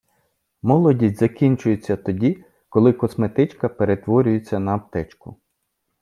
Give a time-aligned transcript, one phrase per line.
[0.61, 5.37] Молодість закінчується тоді, коли косметичка перетворюється на аптечку.